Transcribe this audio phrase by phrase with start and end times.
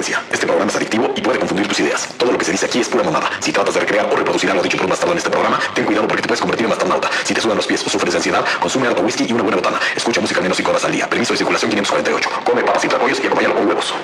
[0.00, 0.29] advertencia.
[0.50, 2.08] Programa es adictivo y puede confundir tus ideas.
[2.18, 3.30] Todo lo que se dice aquí es pura mamada.
[3.38, 5.84] Si tratas de recrear o reproducir algo dicho por un bastardo en este programa, ten
[5.84, 7.08] cuidado porque te puedes convertir en astronauta.
[7.24, 9.58] Si te sudan los pies o sufres de ansiedad, consume alto whisky y una buena
[9.58, 9.78] botana.
[9.94, 11.08] Escucha música menos 5 horas al día.
[11.08, 12.30] Permiso de circulación 548.
[12.44, 13.94] Come papas y tlacoyos y acompáñalo con huevos.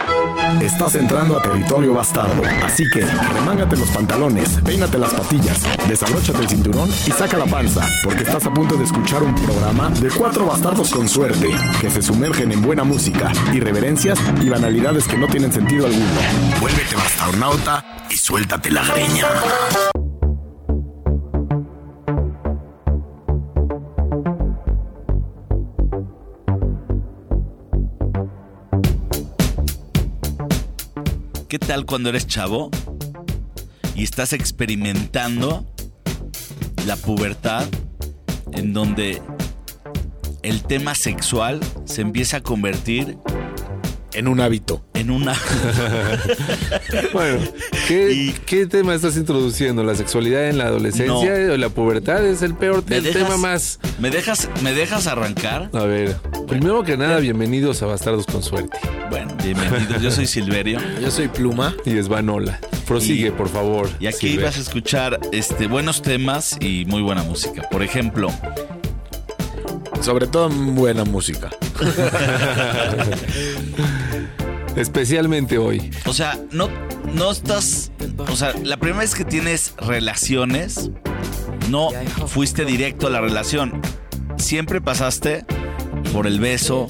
[0.60, 2.42] Estás entrando a territorio bastardo.
[2.64, 7.82] Así que remángate los pantalones, peínate las patillas, desabróchate el cinturón y saca la panza,
[8.04, 11.48] porque estás a punto de escuchar un programa de cuatro bastardos con suerte,
[11.80, 16.06] que se sumergen en buena música, irreverencias y banalidades que no tienen sentido alguno.
[16.60, 19.26] Vuélvete bastarnauta y suéltate la greña.
[31.48, 32.70] ¿Qué tal cuando eres chavo
[33.94, 35.64] y estás experimentando
[36.86, 37.66] la pubertad
[38.52, 39.22] en donde
[40.42, 43.18] el tema sexual se empieza a convertir
[44.12, 44.85] En un hábito.
[44.96, 45.34] En una...
[47.12, 47.38] Bueno,
[47.88, 49.82] ¿qué, qué tema estás introduciendo?
[49.84, 52.24] ¿La sexualidad en la adolescencia o la pubertad?
[52.26, 53.78] Es el peor ¿Me el dejas- tema más.
[53.98, 55.70] ¿Me dejas, ¿Me dejas arrancar?
[55.72, 56.16] A ver,
[56.48, 58.78] primero que nada, bienvenidos a Bastardos con Suerte.
[59.10, 60.02] Bueno, bienvenidos.
[60.02, 60.78] Yo soy Silverio.
[61.00, 61.74] Yo soy Pluma.
[61.84, 62.58] Y es Vanola.
[62.86, 63.88] Prosigue, Y- por favor.
[64.00, 64.46] Y aquí Silver.
[64.46, 67.62] vas a escuchar este, buenos temas y muy buena música.
[67.70, 68.28] Por ejemplo,
[70.02, 71.50] Sobre todo buena música.
[74.76, 75.90] Especialmente hoy.
[76.04, 76.68] o sea, no,
[77.14, 77.90] no estás.
[78.30, 80.90] O sea, la primera vez que tienes relaciones,
[81.70, 81.88] no
[82.26, 83.80] fuiste directo a la relación.
[84.36, 85.44] Siempre pasaste
[86.12, 86.86] por el beso,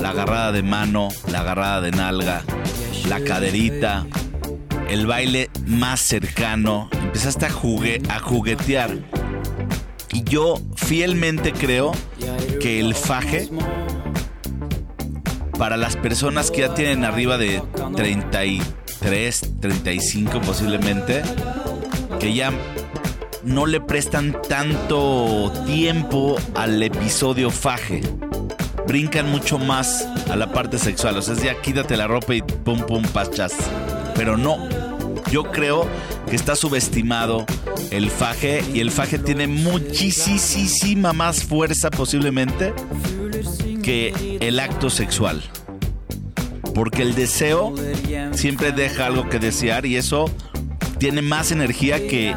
[0.00, 2.42] la agarrada de mano, la agarrada de nalga,
[3.08, 4.06] la caderita,
[4.88, 6.88] el baile más cercano.
[6.92, 8.98] Empezaste a, jugue- a juguetear.
[10.12, 11.92] Y yo fielmente creo
[12.60, 13.48] que el faje
[15.60, 17.62] para las personas que ya tienen arriba de
[17.94, 21.20] 33, 35 posiblemente,
[22.18, 22.50] que ya
[23.44, 28.00] no le prestan tanto tiempo al episodio faje.
[28.86, 31.18] Brincan mucho más a la parte sexual.
[31.18, 33.52] O sea, es ya quítate la ropa y pum pum pachas.
[34.14, 34.66] Pero no.
[35.30, 35.86] Yo creo
[36.30, 37.44] que está subestimado
[37.90, 42.72] el faje y el faje tiene muchísima más fuerza posiblemente
[43.82, 45.42] que el acto sexual.
[46.74, 47.74] Porque el deseo
[48.32, 50.30] siempre deja algo que desear y eso
[50.98, 52.34] tiene más energía que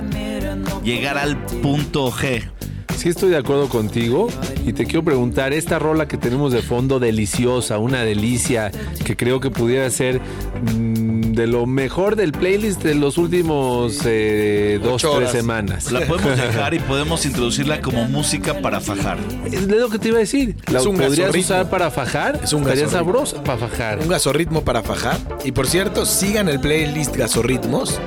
[0.83, 2.49] llegar al punto G.
[2.95, 4.29] Sí estoy de acuerdo contigo
[4.65, 8.71] y te quiero preguntar, esta rola que tenemos de fondo deliciosa, una delicia,
[9.03, 14.79] que creo que pudiera ser mm, de lo mejor del playlist de los últimos eh,
[14.81, 15.31] dos, Ocho tres horas.
[15.31, 15.91] semanas.
[15.91, 19.17] La podemos dejar y podemos introducirla como música para fajar.
[19.51, 20.55] Es lo que te iba a decir.
[20.71, 21.41] ¿La Es un podrías gasorritmo.
[21.41, 22.39] usar para fajar?
[22.43, 23.99] Es un Estaría sabrosa para fajar.
[23.99, 25.17] Un gasorritmo para fajar.
[25.43, 27.99] Y por cierto, sigan el playlist Gasorritmos,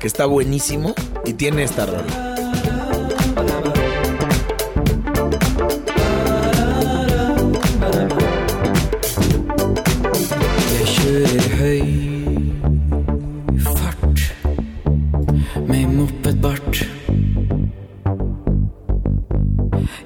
[0.00, 2.33] que está buenísimo y tiene esta rola.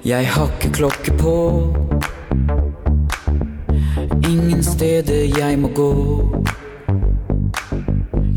[0.09, 1.33] Jeg har klokke på.
[4.31, 5.91] Ingen steder jeg må gå.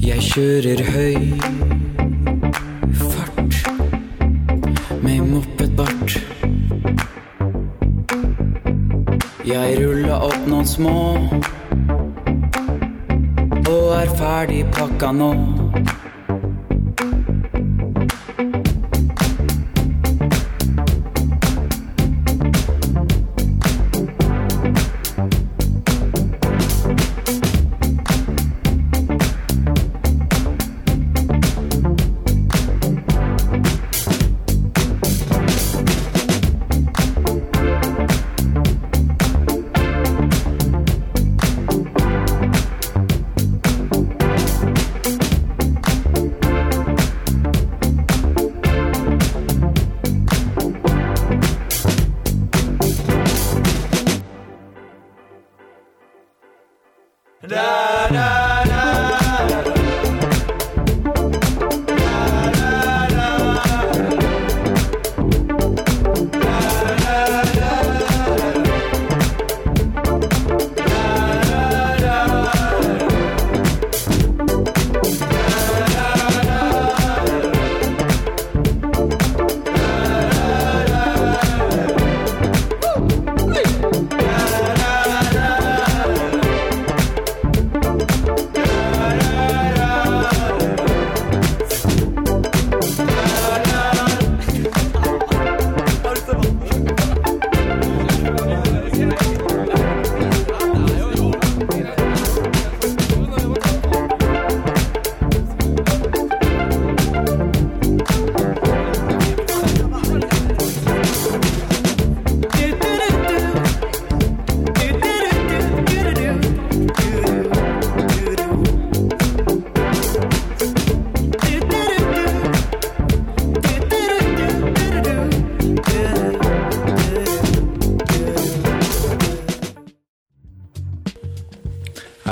[0.04, 1.16] Jeg kjører høy
[3.06, 3.56] fart
[5.00, 6.20] med mopedbart.
[9.48, 11.00] Jeg ruller opp noen små
[13.72, 15.61] og er ferdig pakka nå.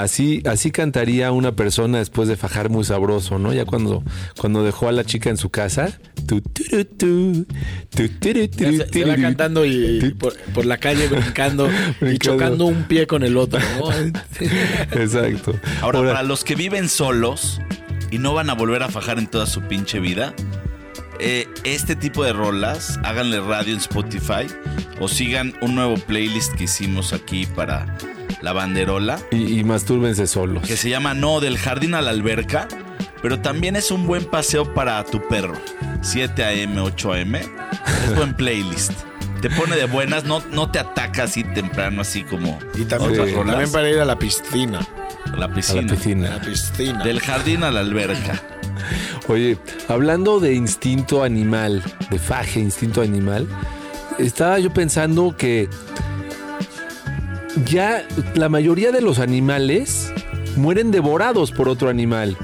[0.09, 3.53] Así, así cantaría una persona después de fajar muy sabroso, ¿no?
[3.53, 4.03] Ya cuando,
[4.39, 5.99] cuando dejó a la chica en su casa.
[7.91, 11.69] Se, se va cantando y por, por la calle brincando
[12.01, 13.59] y chocando un pie con el otro.
[13.77, 13.91] ¿no?
[14.99, 15.53] Exacto.
[15.79, 17.61] Ahora, Ahora, para los que viven solos
[18.09, 20.33] y no van a volver a fajar en toda su pinche vida,
[21.19, 24.47] eh, este tipo de rolas, háganle radio en Spotify
[24.99, 27.95] o sigan un nuevo playlist que hicimos aquí para
[28.41, 30.63] la banderola, y, y mastúrbense solos.
[30.67, 32.67] que se llama No, del jardín a la alberca,
[33.21, 35.55] pero también es un buen paseo para tu perro.
[36.01, 37.39] 7 a.m., 8 a.m.
[38.05, 38.91] Es buen playlist.
[39.41, 43.71] Te pone de buenas, no, no te ataca así temprano, así como Y también, Sí.
[43.71, 44.79] para ir a la piscina.
[45.33, 45.81] a la A piscina.
[45.81, 46.29] la A piscina.
[46.29, 47.03] la piscina.
[47.03, 48.41] Del jardín a la alberca.
[49.27, 49.57] Oye,
[49.87, 53.47] hablando de instinto animal, de faje, instinto animal,
[54.17, 55.69] estaba yo pensando que
[57.65, 60.11] ya la mayoría de los animales
[60.55, 62.37] mueren devorados por otro animal.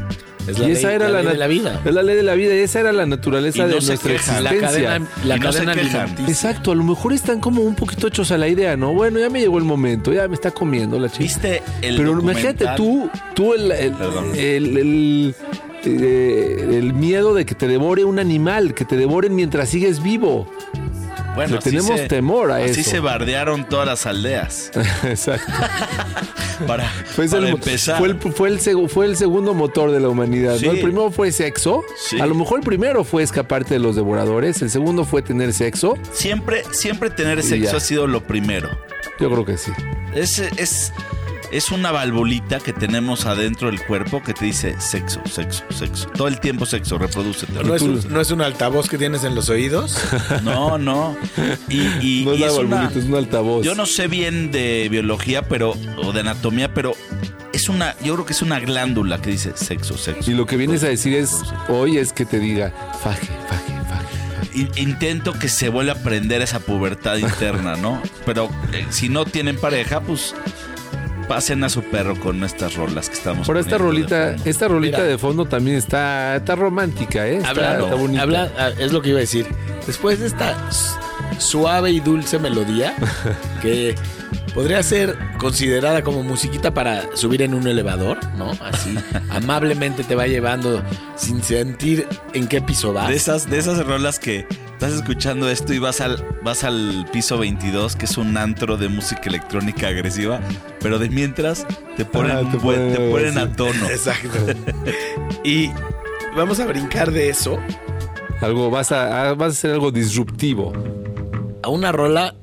[0.47, 1.81] Es la y esa ley- era la la, ley de la vida.
[1.83, 4.11] Es la ley de la vida, esa era la naturaleza Y no de se nuestra
[4.11, 4.43] quejan.
[4.43, 4.87] La existencia.
[4.89, 6.01] cadena, la Y no se cadena quejan.
[6.01, 6.31] alimenticia.
[6.49, 8.93] Exacto, a lo mejor están como un poquito hechos a la idea, ¿no?
[8.93, 11.23] Bueno, ya me llegó el momento, ya me está comiendo la chica.
[11.23, 14.25] ¿Viste el Pero imagínate tú, tú el, el, Perdón.
[14.35, 15.35] el- el-
[15.87, 20.47] eh, el miedo de que te devore un animal, que te devoren mientras sigues vivo.
[21.35, 22.89] Bueno, Le así tenemos se- temor a Así eso.
[22.91, 24.71] se bardearon todas las aldeas.
[25.03, 25.51] Exacto.
[26.67, 27.97] Para, Fue, para el, empezar.
[27.97, 30.55] fue, el, fue, el segu- fue el segundo motor de la humanidad.
[30.57, 30.65] Sí.
[30.65, 30.71] ¿no?
[30.71, 31.83] El primero fue sexo.
[31.97, 32.17] Sí.
[32.21, 34.61] A lo mejor el primero fue escaparte de los devoradores.
[34.61, 35.97] El segundo fue tener sexo.
[36.13, 37.77] Siempre, siempre tener Y sexo ya.
[37.77, 38.69] ha sido lo primero.
[39.19, 39.71] Yo creo que sí.
[40.13, 40.93] Es, es,
[41.55, 46.07] es una valvulita que tenemos adentro del cuerpo que te dice sexo, sexo, sexo.
[46.09, 47.53] Todo el tiempo sexo, reprodúcete.
[47.63, 49.97] ¿No es, un, ¿No es un altavoz que tienes en los oídos?
[50.43, 51.15] No, no.
[51.69, 53.65] Y, y- no es y la es una- es un altavoz.
[53.65, 56.93] Yo no sé bien de biología, pero o de anatomía, pero
[57.53, 60.29] es una, yo creo que es una glándula que dice sexo, sexo.
[60.29, 62.71] Y lo que vienes a decir es hoy es que te diga
[63.01, 64.81] faje, faje, faje.
[64.81, 68.01] Intento que se vuelva a aprender esa pubertad interna, ¿no?
[68.25, 70.33] Pero eh, si no tienen pareja, pues
[71.27, 74.97] pasen a su perro con estas rolas que estamos Por esta de rolita, esta rolita
[74.97, 75.09] Mira.
[75.09, 77.37] de fondo también está, está romántica, ¿eh?
[77.37, 78.21] Está, Hablando, está bonita.
[78.23, 79.47] habla- ah, es lo que iba a decir.
[79.85, 80.55] Después de esta
[81.39, 82.95] suave y dulce melodía,
[83.61, 83.95] que
[84.55, 88.51] podría ser considerada como musiquita para subir en un elevador, ¿no?
[88.61, 88.95] Así,
[89.29, 90.81] amablemente te va llevando
[91.15, 93.09] sin sentir en qué piso vas.
[93.09, 97.37] De esas, de esas rolas que estás escuchando esto y vas al, vas al piso
[97.37, 100.39] 22, que es un antro de música electrónica agresiva,
[100.79, 101.67] pero de mientras
[101.97, 103.39] te ponen, Ah, te un buen- te ponen- ponen sí.
[103.39, 103.89] a tono.
[103.89, 104.29] Exacto.
[105.43, 105.69] y
[106.35, 107.59] vamos a brincar de eso
[108.41, 110.73] Algo, vas a, a- vas a hacer algo disruptivo.
[111.61, 112.35] a una rola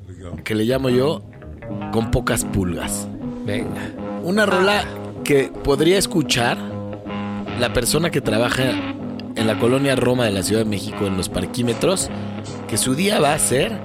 [0.43, 1.23] que le llamo yo
[1.91, 3.07] con pocas pulgas.
[3.45, 3.91] Venga.
[4.23, 4.85] Una rola
[5.23, 6.57] que podría escuchar
[7.59, 8.63] la persona que trabaja
[9.35, 12.09] en la colonia Roma de la Ciudad de México en los parquímetros,
[12.67, 13.77] que su día va a ser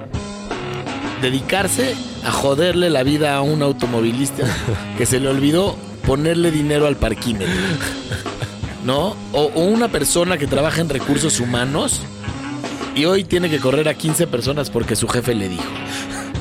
[1.21, 4.43] dedicarse a joderle la vida a un automovilista
[4.97, 7.53] que se le olvidó ponerle dinero al parquímetro.
[8.85, 9.15] ¿No?
[9.33, 12.01] O, o una persona que trabaja en recursos humanos
[12.95, 15.63] y hoy tiene que correr a 15 personas porque su jefe le dijo.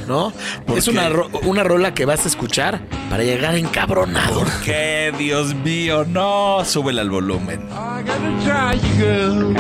[0.09, 0.33] ¿No?
[0.67, 0.91] ¿Por Es qué?
[0.93, 4.39] una, ro- una rola que vas a escuchar para llegar encabronado.
[4.41, 6.05] ¿Por qué, Dios mío?
[6.07, 7.61] No, súbele al volumen.
[7.71, 9.55] I gotta try you, girl.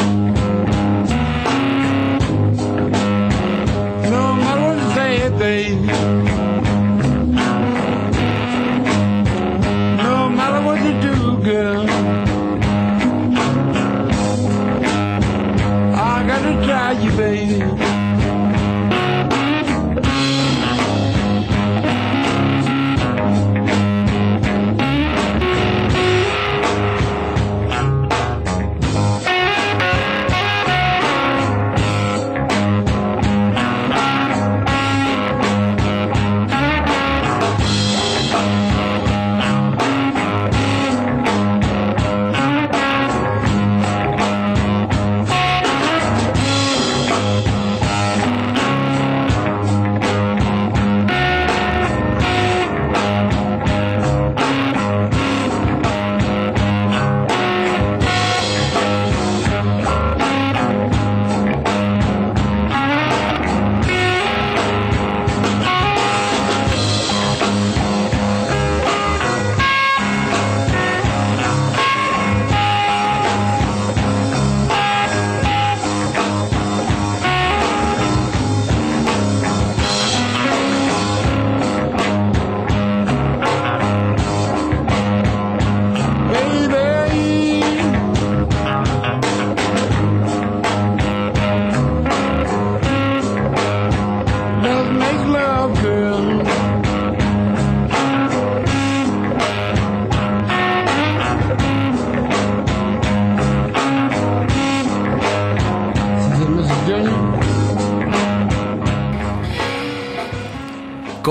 [4.11, 5.87] No matter what you say, babe.
[10.03, 11.87] No matter what you do, girl.
[15.95, 17.88] I gotta try you, baby.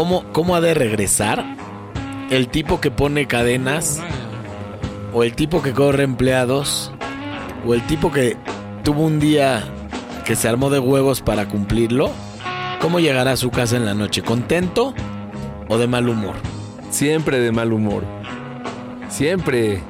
[0.07, 1.43] ¿Cómo, ¿cómo ha de regresar
[2.29, 4.01] el tipo que pone cadenas?
[5.13, 6.93] O el tipo que corre empleados?
[7.65, 8.37] O el tipo que
[8.85, 9.65] tuvo un día
[10.23, 12.09] que se armó de huevos para cumplirlo?
[12.79, 14.21] ¿Cómo llegará a su casa en la noche?
[14.21, 14.93] ¿Contento
[15.67, 16.35] o de mal humor?
[16.89, 18.05] Siempre de mal humor.
[19.09, 19.81] Siempre.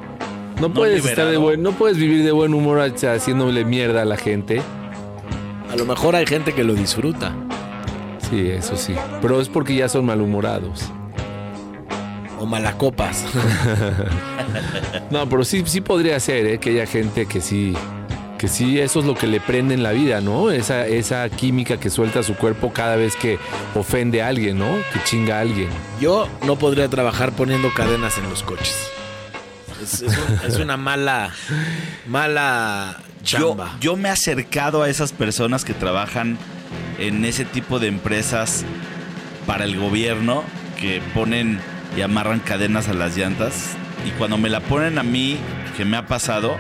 [0.60, 4.18] No puedes estar de buen, no puedes vivir de buen humor haciéndole mierda a la
[4.18, 4.64] gente.
[5.72, 7.36] A lo mejor hay gente que lo disfruta.
[8.30, 8.96] Sí, eso sí.
[9.22, 10.84] Pero es porque ya son malhumorados.
[12.40, 13.26] O malacopas.
[15.10, 16.58] No, pero sí, sí podría ser, ¿eh?
[16.60, 17.74] Que haya gente que sí,
[18.38, 20.52] que sí, eso es lo que le prende en la vida, ¿no?
[20.52, 23.38] Esa, esa química que suelta su cuerpo cada vez que
[23.76, 24.68] ofende a alguien, ¿no?
[24.94, 25.70] Que chinga a alguien.
[26.02, 28.76] Yo no podría trabajar poniendo cadenas en los coches.
[29.82, 31.32] Es, es un- es una mala,
[32.08, 33.78] mala Yo, chamba.
[33.80, 36.38] yo me he acercado a esas personas que trabajan
[37.00, 38.66] en ese tipo de empresas
[39.46, 40.44] para el gobierno
[40.80, 41.60] que ponen
[41.98, 43.76] y amarran cadenas a las llantas.
[44.06, 45.38] Y cuando me la ponen a mí,
[45.76, 46.58] que me ha pasado,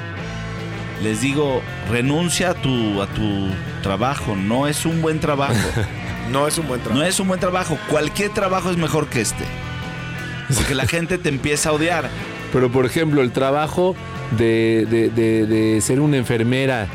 [1.03, 3.47] les digo, renuncia a tu, a tu
[3.83, 4.35] trabajo.
[4.35, 5.53] No es un buen trabajo.
[6.31, 6.99] no es un buen trabajo.
[7.01, 7.77] No es un buen trabajo.
[7.89, 9.45] Cualquier trabajo es mejor que este.
[10.55, 12.09] Porque la gente te empieza a odiar.
[12.53, 13.95] Pero, por ejemplo, el trabajo
[14.37, 16.87] de, de- de- de ser una enfermera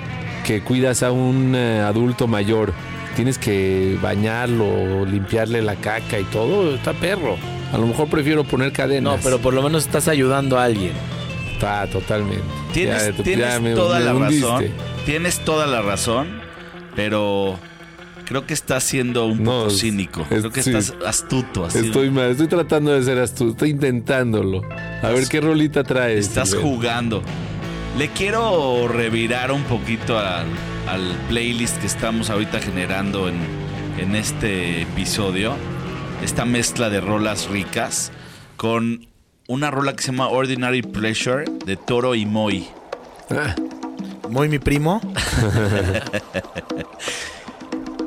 [0.44, 2.72] que cuidas a un eh, adulto mayor,
[3.14, 7.36] tienes que bañarlo, limpiarle la caca y todo, está perro.
[7.72, 9.16] A lo mejor prefiero poner cadenas.
[9.16, 10.92] No, pero por lo menos estás ayudando a alguien.
[11.54, 12.42] Está totalmente.
[12.72, 14.46] Tienes, Ya- tienes ya me- toda me la hundiste.
[14.46, 14.64] razón.
[15.06, 16.28] Tienes toda la razón,
[16.96, 17.58] pero
[18.24, 20.20] creo que estás siendo un No, poco cínico.
[20.22, 20.70] es- creo que sí.
[20.70, 21.64] estás astuto.
[21.66, 21.78] Así.
[21.86, 24.62] Estoy mal, estoy tratando de ser astuto, estoy intentándolo.
[25.02, 26.26] A ver qué rolita traes.
[26.28, 27.22] Estás jugando.
[27.96, 30.46] Le quiero revirar un poquito al,
[30.88, 33.36] al playlist que estamos ahorita generando en,
[33.98, 35.54] en este episodio.
[36.22, 38.10] Esta mezcla de rolas ricas
[38.56, 39.06] con
[39.46, 42.66] una rola que se llama Ordinary Pleasure de Toro y Moy.
[43.30, 43.54] Ah,
[44.30, 45.00] Muy mi primo.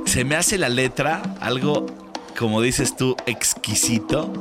[0.06, 1.86] Se me hace la letra algo,
[2.38, 4.32] como dices tú, exquisito.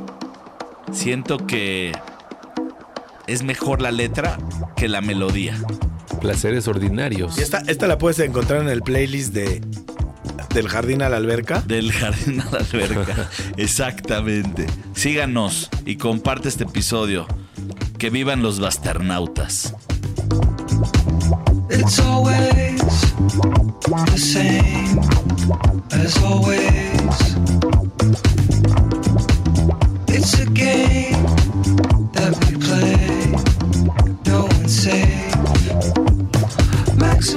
[0.91, 1.91] Siento que
[3.27, 4.37] es mejor la letra
[4.75, 5.57] que la melodía.
[6.21, 7.37] placeres ordinarios.
[7.37, 9.61] Y esta, esta la puedes encontrar en el playlist de
[10.53, 11.61] del jardín a la alberca.
[11.61, 13.29] Del jardín a la alberca.
[13.57, 14.67] Exactamente.
[14.93, 17.27] Síganos y comparte este episodio.
[17.97, 19.73] Que vivan los basternautas.
[21.69, 22.81] It's always
[24.05, 24.99] the same
[25.91, 26.85] as always.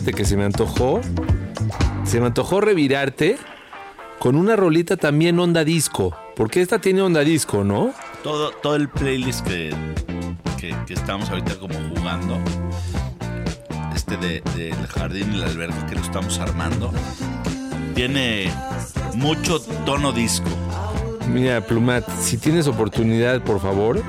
[0.00, 1.00] fíjate que se me antojó.
[2.04, 3.36] Se me antojó revirarte
[4.18, 6.16] con una rolita también onda disco.
[6.36, 7.92] Porque esta tiene onda disco, ¿no?
[8.22, 9.74] Todo, todo el playlist que,
[10.58, 12.38] que, que estamos ahorita como jugando,
[13.94, 16.92] este de, de El Jardín y la Alberca que lo estamos armando,
[17.94, 18.50] tiene
[19.14, 20.48] mucho tono disco.
[21.28, 24.02] Mira, Plumat, si tienes oportunidad, por favor,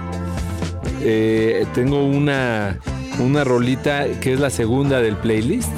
[1.01, 2.79] eh, tengo una,
[3.21, 5.69] una rolita que es la segunda del playlist,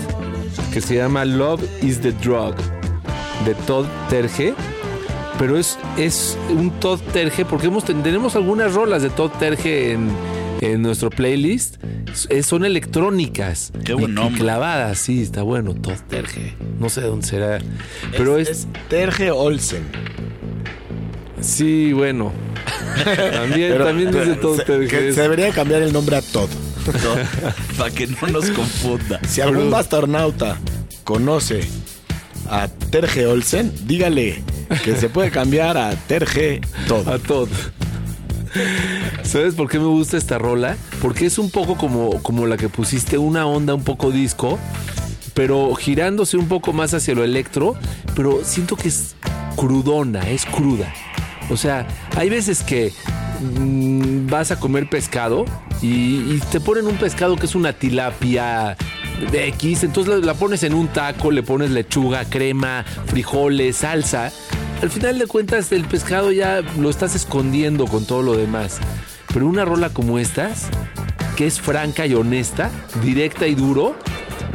[0.73, 2.55] que se llama Love is the Drug,
[3.45, 4.53] de Todd Terje.
[5.39, 10.09] Pero es, es un Todd Terje, porque hemos, tenemos algunas rolas de Todd Terje en,
[10.61, 11.77] en nuestro playlist.
[12.29, 13.71] Es- son electrónicas.
[13.83, 14.39] Qué buen nombre.
[14.41, 16.55] clavadas, sí, está bueno, Todd Terje.
[16.79, 17.59] No sé de dónde será.
[18.15, 19.83] Pero es, es Terge Olsen.
[21.41, 22.31] Sí, bueno.
[23.33, 26.49] También, también es de Todd que se debería cambiar el nombre a Todd.
[27.77, 29.19] Para que no nos confunda.
[29.27, 30.59] Si algún bastarnauta
[31.03, 31.61] conoce
[32.49, 34.43] a Terge Olsen, dígale
[34.83, 37.07] que se puede cambiar a Terge Todd.
[37.07, 37.49] A Todd.
[39.23, 40.77] ¿Sabes por qué me gusta esta rola?
[41.01, 44.59] Porque es un poco como, como la que pusiste, una onda un poco disco,
[45.33, 47.75] pero girándose un poco más hacia lo electro,
[48.15, 49.15] pero siento que es
[49.55, 50.93] crudona, es cruda.
[51.49, 52.93] O sea, hay veces que
[53.43, 55.45] mm, vas a comer pescado
[55.81, 58.77] y, te ponen un pescado que es una tilapia
[59.31, 64.31] de X, entonces la, la pones en un taco, le pones lechuga, crema, frijoles, salsa.
[64.81, 68.79] Al final de cuentas el pescado ya lo estás escondiendo con todo lo demás.
[69.33, 70.67] Pero una rola como estas,
[71.35, 72.69] que es franca y honesta,
[73.01, 73.95] directa y duro,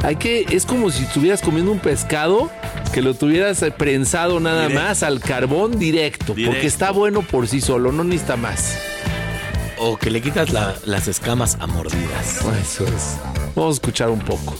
[0.03, 2.49] hay que es como si estuvieras comiendo un pescado
[2.93, 4.83] que lo tuvieras eh, prensado nada Directo.
[4.83, 6.51] más al carbón directo, Directo.
[6.53, 8.77] porque está bueno por sí solo, no necesita más.
[9.77, 12.39] O que le quitas la- las escamas a mordidas.
[12.61, 13.17] Eso es.
[13.55, 14.55] Vamos a escuchar un poco.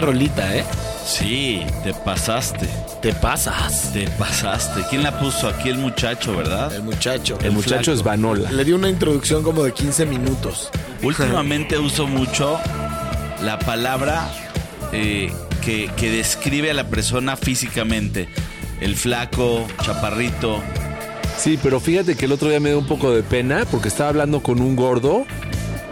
[0.00, 0.64] Rolita, ¿eh?
[1.04, 2.68] Sí, te pasaste.
[3.00, 3.92] Te pasas.
[3.92, 4.82] Te pasaste.
[4.90, 5.68] ¿Quién la puso aquí?
[5.68, 6.74] El muchacho, ¿verdad?
[6.74, 7.38] El muchacho.
[7.42, 8.50] El muchacho es Vanola.
[8.50, 10.70] Le dio una introducción como de 15 minutos.
[11.02, 12.58] Últimamente uso mucho
[13.42, 14.28] la palabra
[14.92, 15.32] eh,
[15.64, 18.28] que, que describe a la persona físicamente.
[18.80, 20.60] El flaco, chaparrito.
[21.38, 24.10] Sí, pero fíjate que el otro día me dio un poco de pena porque estaba
[24.10, 25.24] hablando con un gordo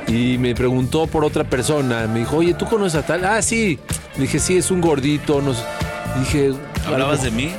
[0.08, 2.06] y me preguntó por otra persona.
[2.06, 3.24] Me dijo, oye, ¿tú conoces a tal?
[3.24, 3.78] Ah, sí.
[4.16, 5.40] Le dije, sí, es un gordito.
[5.42, 5.62] Nos...
[6.18, 6.52] Dije,
[6.86, 7.52] ¿Hablabas de mí?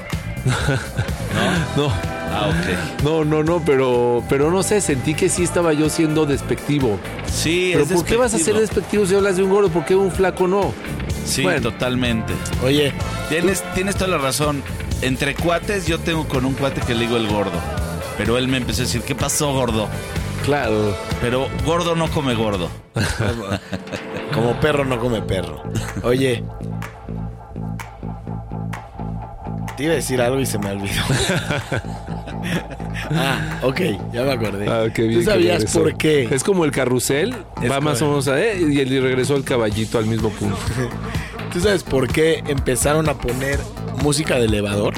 [1.77, 1.91] no,
[2.29, 3.03] Ah, ok.
[3.03, 6.99] no, no, no, pero, pero no sé, sentí que sí estaba yo siendo despectivo.
[7.31, 8.59] Sí, Pero es ¿por qué vas a ser despectivo.
[8.61, 9.69] despectivo si hablas de un gordo?
[9.69, 10.73] ¿Por qué un flaco no?
[11.25, 11.61] Sí, Bueno.
[11.61, 12.33] totalmente.
[12.63, 12.93] Oye,
[13.29, 14.61] Tienes, tienes toda la razón.
[15.01, 17.59] Entre cuates, yo tengo con un cuate que le digo el gordo.
[18.17, 19.87] Pero él me empezó a decir, ¿qué pasó, gordo?
[20.47, 20.95] Claro.
[21.19, 22.69] Pero gordo no come gordo.
[24.33, 25.61] como perro no come perro.
[26.03, 26.41] Oye.
[29.75, 31.01] Te iba a decir algo y se me olvidó.
[33.11, 33.81] ah, ok,
[34.13, 34.69] ya me acordé.
[34.69, 36.29] Ah, qué bien ¿Tú sabías por qué?
[36.31, 38.41] Es como el carrusel, Es va más o menos a...
[38.41, 40.57] eh, y él regresó el caballito al mismo punto.
[41.51, 43.59] ¿Tú sabes por qué empezaron a poner
[44.01, 44.93] música de elevador?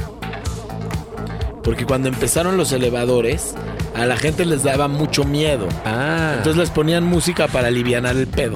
[1.64, 3.56] Porque cuando empezaron los elevadores,
[4.00, 5.68] a la gente les daba mucho miedo.
[5.86, 8.54] Ah, Entonces les ponían música para aliviar el pedo.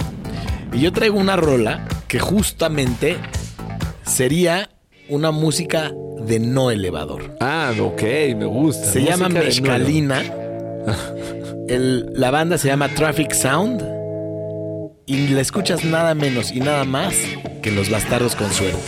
[0.71, 3.17] Y yo traigo una rola que justamente
[4.05, 4.69] sería
[5.09, 5.91] una música
[6.25, 7.35] de no elevador.
[7.41, 8.01] ah, ok,
[8.37, 8.85] me gusta.
[8.87, 10.23] Se llama Música Mezcalina.
[11.67, 13.83] El- la banda se llama Traffic Sound.
[15.05, 17.13] Y la escuchas nada menos y nada más
[17.61, 18.79] que Los Bastardos con Suerte.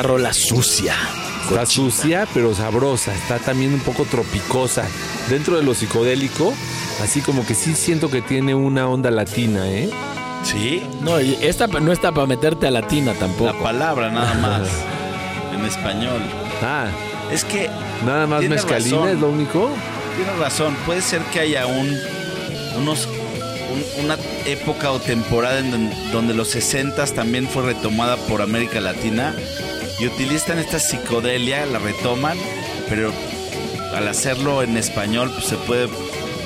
[0.00, 0.94] Esta rola sucia?
[0.94, 1.66] Está Cochina.
[1.66, 3.14] sucia, pero sabrosa.
[3.14, 4.84] Está también un poco tropicosa.
[5.28, 6.54] Dentro de lo psicodélico,
[7.02, 9.90] así como que sí siento que tiene una onda latina, ¿eh?
[10.42, 10.82] Sí.
[11.02, 13.58] No, y esta no está para meterte a latina La tampoco.
[13.62, 14.68] palabra nada más.
[15.54, 16.20] en español.
[16.62, 16.86] Ah,
[17.32, 17.68] Es que
[18.06, 19.08] nada más mezcalina razón.
[19.08, 19.70] es lo único.
[20.16, 21.96] Tienes razón, puede ser que haya un
[22.78, 23.06] unos
[23.72, 28.80] un- una época o temporada en don- donde los 60 también fue retomada por América
[28.80, 29.34] Latina
[30.00, 32.38] y utilizan esta psicodelia, la retoman,
[32.88, 33.12] pero
[33.94, 35.88] al hacerlo en español pues, se puede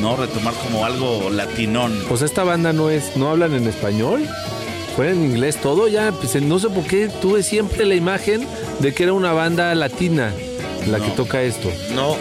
[0.01, 1.97] no retomar como algo latinón.
[2.09, 4.29] Pues esta banda no es, no hablan en español.
[4.97, 8.47] Fue en inglés todo, ya, pues no sé por qué tuve siempre la imagen
[8.81, 10.33] de que era una banda latina
[10.89, 11.15] la que No.
[11.15, 11.71] toca esto.
[11.95, 12.17] No,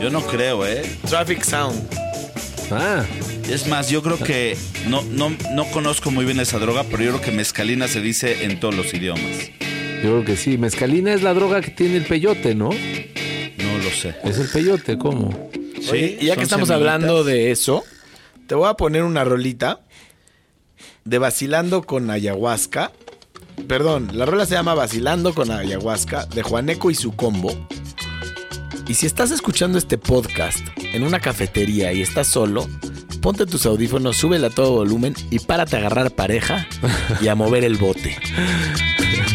[0.00, 0.82] Yo no creo, ¿eh?
[1.08, 1.76] Traffic Sound.
[2.70, 3.02] Ah,
[3.50, 4.56] Es más, yo creo que
[4.88, 8.44] no, no, no conozco muy bien esa droga, pero yo creo que mezcalina se dice
[8.44, 9.22] en todos los idiomas.
[10.02, 10.58] Yo creo que sí.
[10.58, 12.70] Mezcalina es la droga que tiene el peyote, ¿no?
[12.70, 14.14] No lo sé.
[14.24, 15.50] Es el peyote, ¿cómo?
[15.90, 16.94] Oye, y ya que estamos semillitas.
[16.94, 17.84] hablando de eso,
[18.46, 19.80] te voy a poner una rolita
[21.04, 22.92] de Vacilando con Ayahuasca.
[23.68, 27.52] Perdón, la rola se llama Vacilando con Ayahuasca de Juaneco y su combo.
[28.88, 32.68] Y si estás escuchando este podcast en una cafetería y estás solo,
[33.20, 36.66] ponte tus audífonos, súbele a todo volumen y párate a agarrar pareja
[37.20, 38.16] y a mover el bote.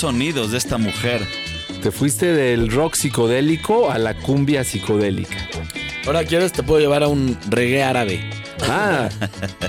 [0.00, 1.26] sonidos de esta mujer?
[1.82, 5.36] Te fuiste del rock psicodélico a la cumbia psicodélica.
[6.06, 8.28] Ahora quieres te puedo llevar a un reggae árabe.
[8.68, 9.08] Ah,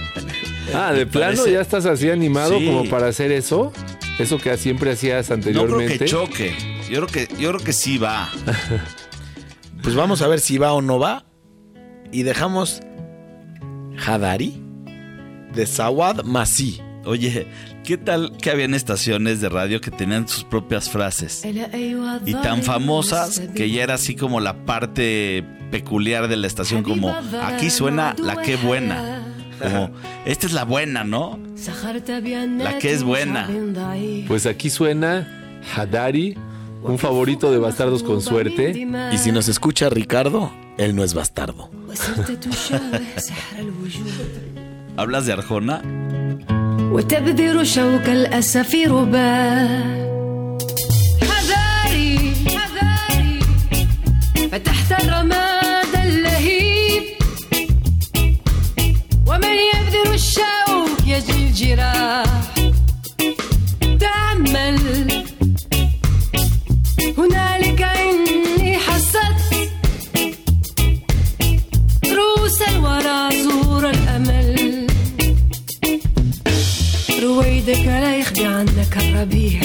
[0.73, 2.65] ah de plano Parece- ya estás así animado Sí.
[2.65, 3.71] como para hacer eso.
[4.19, 5.99] Eso que siempre hacías No creo anteriormente.
[5.99, 6.53] que choque.
[6.89, 8.29] Yo creo que, yo creo que sí va.
[9.83, 11.25] Pues vamos a ver si va o no va.
[12.11, 12.81] Y dejamos
[14.05, 14.61] Hadari
[15.55, 16.81] de Sawad Masi.
[17.03, 17.47] Oye,
[17.91, 21.43] ¿qué tal que habían estaciones de radio que tenían sus propias frases?
[22.25, 27.13] Y tan famosas que ya era así como la parte peculiar de la estación, como
[27.43, 29.25] aquí suena la que buena.
[29.61, 29.91] Como,
[30.23, 31.37] esta es la buena, ¿no?
[32.59, 33.49] La que es buena.
[34.25, 36.37] Pues aquí suena Hadari,
[36.83, 38.87] un favorito de Bastardos con Suerte.
[39.11, 41.69] Y si nos escucha Ricardo, él no es bastardo.
[44.95, 45.81] ¿Hablas de Arjona?
[46.91, 49.67] وتبذر شوك الأسف رباه
[51.21, 53.39] حذاري حذاري.
[54.51, 57.03] فتحت الرماد اللهيب.
[59.27, 62.50] ومن يبذر الشوك يجي الجراح
[79.21, 79.61] الربيع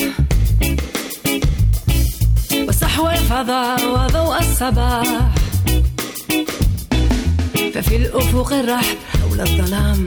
[2.68, 5.34] وصحو الفضاء وضوء الصباح
[7.74, 10.06] ففي الأفق الرحب حول الظلام.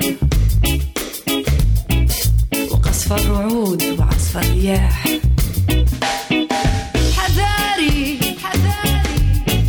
[2.71, 5.07] وقصف الرعود وعصف الرياح.
[7.17, 9.65] حذاري حذاري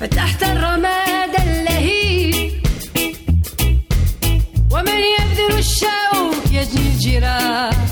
[0.00, 2.52] فتحت الرماد اللهيب.
[4.72, 7.87] ومن يبذل الشوك يجني الجراح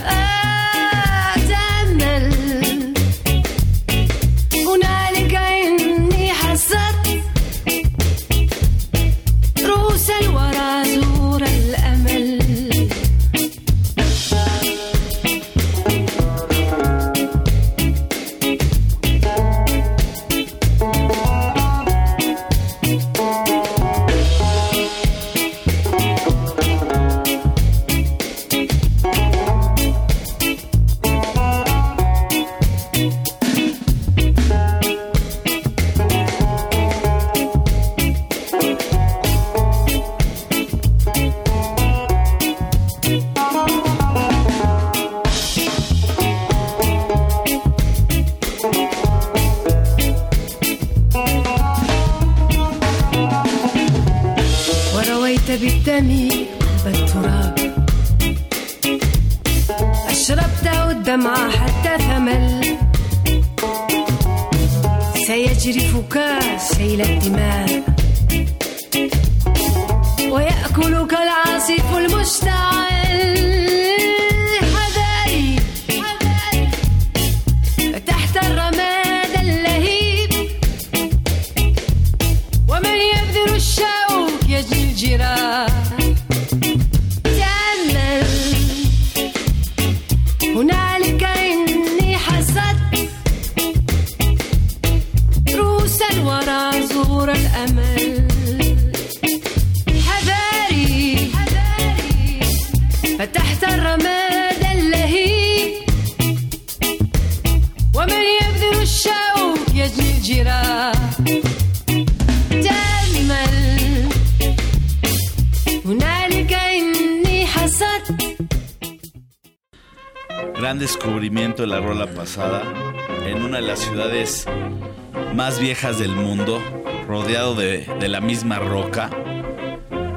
[125.46, 126.60] más viejas del mundo,
[127.06, 129.10] rodeado de, de la misma roca.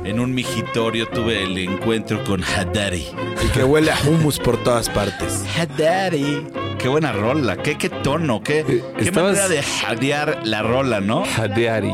[0.03, 3.05] En un migitorio tuve el encuentro con Hadari.
[3.45, 5.45] Y que huele a hummus por todas partes.
[5.55, 6.47] Hadari.
[6.79, 11.23] Qué buena rola, qué, qué tono, qué, qué manera de jadear la rola, ¿no?
[11.25, 11.91] Jadeari.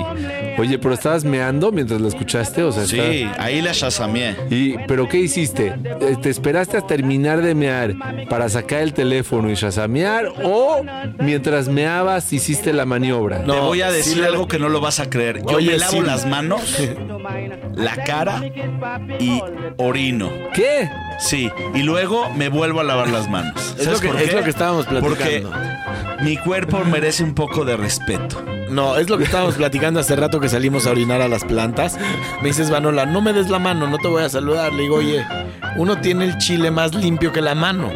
[0.58, 4.36] Oye, pero estabas meando mientras la escuchaste, o sea, Sí, ahí la chasameé.
[4.50, 5.74] Y, pero ¿qué hiciste?
[6.02, 7.96] Eh, ¿Te esperaste a terminar de mear
[8.30, 10.82] para sacar el teléfono y shazamear o
[11.20, 13.44] mientras meabas hiciste la maniobra?
[13.44, 15.42] Te voy a decir algo que no lo vas a creer.
[15.48, 16.02] Yo Oye, me lavo sí.
[16.02, 16.78] las manos,
[17.76, 18.42] la cara
[19.20, 19.42] y
[19.78, 20.30] orino.
[20.54, 20.90] ¿Qué?
[21.20, 23.76] Sí, y luego me vuelvo a lavar las manos.
[23.78, 24.36] Es ¿Sabes lo que- por es qué?
[24.36, 26.24] lo que estábamos Porque platicando.
[26.24, 28.42] mi cuerpo merece un poco de respeto.
[28.70, 31.98] No, es lo que estábamos platicando hace rato que salimos a orinar a las plantas.
[32.42, 34.74] Me dices, Vanola, no me des la mano, no te voy a saludar.
[34.74, 35.26] Le digo, oye,
[35.78, 37.92] uno tiene el chile más limpio que la mano.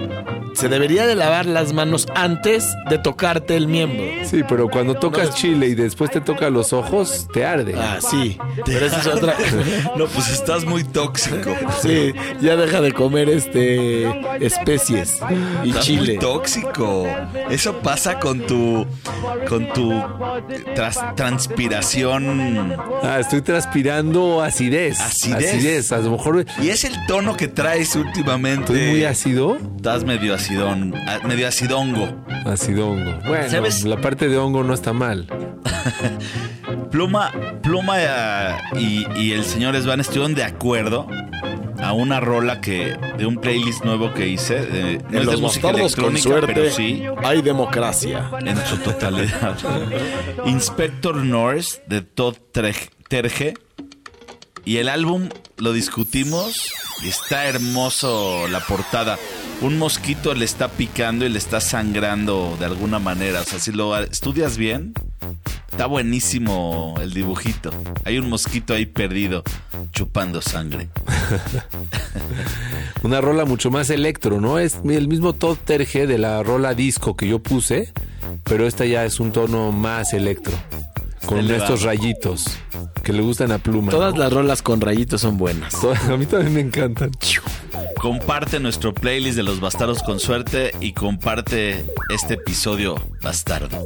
[0.54, 4.04] Se debería de lavar las manos antes de tocarte el miembro.
[4.26, 7.76] Sí, pero cuando tocas No, chile y después te toca los ojos, te arde.
[7.78, 8.38] Ah, sí.
[8.66, 9.36] Pero esa es otra.
[9.96, 11.56] No, pues estás muy tóxico.
[11.82, 14.06] Sí, ya deja de comer este
[14.46, 15.20] especies
[15.64, 16.14] y Estás chile.
[16.14, 17.08] muy tóxico.
[17.50, 18.86] Eso pasa con tu
[19.48, 19.92] con tu
[20.76, 25.00] tras- transpiración Ah, estoy transpirando acidez.
[25.00, 25.54] Acidez.
[25.56, 25.92] Acidez.
[25.92, 28.74] A lo mejor y es el tono que traes últimamente.
[28.74, 29.58] estoy muy ácido.
[29.78, 30.94] Estás medio acidón,
[31.26, 32.10] medio acidongo.
[32.46, 33.20] Acidongo.
[33.28, 33.84] Bueno, ¿Sabes?
[33.84, 35.28] la parte de hongo no está mal.
[36.92, 41.08] Pluma, Pluma eh, y, y el señor Svan estuvieron de acuerdo
[41.82, 44.58] a una rola que de un playlist nuevo que hice.
[44.60, 48.30] eh, no En es de los música bastardos con electrónica, suerte pero sí hay democracia.
[48.46, 49.56] en su totalidad.
[50.50, 52.36] Inspector Norse de Todd
[53.08, 53.54] Terje.
[54.66, 56.72] Y el álbum lo discutimos
[57.08, 59.18] está hermoso la portada.
[59.62, 63.42] Un mosquito le está picando y le está sangrando de alguna manera.
[63.42, 64.94] O sea, si lo estudias bien,
[65.70, 67.72] está buenísimo el dibujito.
[68.04, 69.44] Hay un mosquito ahí perdido
[69.92, 70.90] chupando sangre.
[73.04, 74.60] Una rola mucho más electro, ¿no?
[74.60, 77.94] Es el mismo Todd Terje de la rola disco que yo puse,
[78.44, 80.54] pero esta ya es un tono más electro.
[81.26, 81.66] Con Elevado.
[81.66, 82.46] estos rayitos
[83.04, 83.92] que le gustan a Pluma.
[83.92, 84.22] Todas ¿no?
[84.22, 85.76] las rolas con rayitos son buenas.
[86.10, 87.12] A mí también me encantan.
[88.00, 93.84] Comparte nuestro playlist de los bastardos con suerte y comparte este episodio bastardo.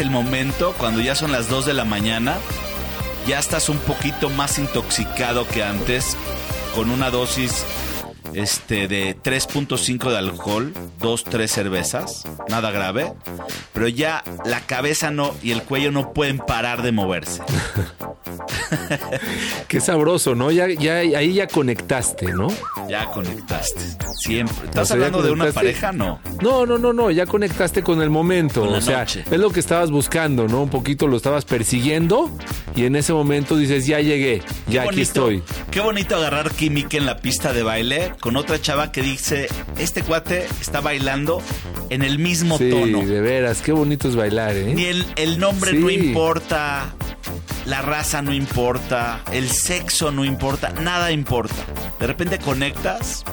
[0.00, 2.38] El momento cuando ya son las 2 de la mañana,
[3.26, 6.16] ya estás un poquito más intoxicado que antes,
[6.74, 7.64] con una dosis
[8.32, 13.12] este, de 3.5 de alcohol, 2, 3 cervezas, nada grave,
[13.74, 17.42] pero ya la cabeza no y el cuello no pueden parar de moverse.
[19.68, 20.50] Qué sabroso, ¿no?
[20.50, 22.48] Ya, ya, ahí ya conectaste, ¿no?
[22.88, 23.80] Ya conectaste,
[24.18, 24.56] siempre.
[24.62, 25.92] O ¿Estás sea, hablando de una pareja?
[25.92, 26.20] No.
[26.42, 28.60] No, no, no, no, ya conectaste con el momento.
[28.62, 29.24] Con o sea, noche.
[29.30, 30.62] es lo que estabas buscando, ¿no?
[30.62, 32.30] Un poquito lo estabas persiguiendo
[32.74, 35.42] y en ese momento dices, ya llegué, ya aquí estoy.
[35.70, 39.48] Qué bonito agarrar química en la pista de baile con otra chava que dice,
[39.78, 41.40] este cuate está bailando
[41.90, 43.02] en el mismo Sí, tono.
[43.04, 44.72] de veras, qué bonito es bailar, ¿eh?
[44.74, 45.76] Ni el, el nombre Sí.
[45.78, 46.94] no importa,
[47.66, 51.54] la raza no importa, el sexo no importa, nada importa.
[51.98, 53.24] De repente conectas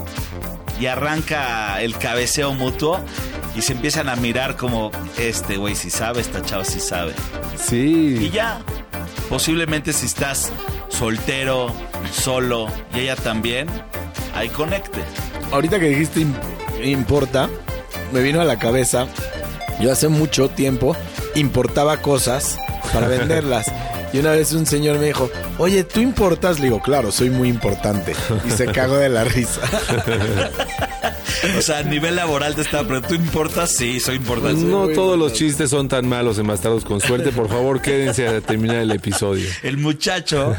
[0.79, 2.99] y arranca el cabeceo mutuo
[3.55, 7.13] y se empiezan a mirar como este güey si sabe, esta chava si sabe.
[7.55, 8.29] Y Sí.
[8.31, 8.59] ya,
[9.29, 10.51] posiblemente si estás
[10.89, 11.73] soltero,
[12.11, 13.67] solo y ella también,
[14.35, 14.99] ahí conecte.
[15.51, 16.35] Ahorita que dijiste im-
[16.83, 17.49] importa,
[18.11, 19.07] me vino a la cabeza.
[19.79, 20.95] Yo hace mucho tiempo
[21.35, 22.57] importaba cosas
[22.93, 23.71] para venderlas.
[24.13, 26.59] Y una vez un señor me dijo, oye, ¿tú importas?
[26.59, 28.15] Le digo, claro, soy muy importante.
[28.47, 29.61] Y se cagó de la risa.
[31.57, 34.63] O sea, a nivel laboral te estaba, pero tú importas, sí, soy importante.
[34.63, 37.31] No todos los chistes son tan malos en Bastardos con Suerte.
[37.31, 39.47] Por favor, quédense a terminar el episodio.
[39.61, 40.55] El muchacho,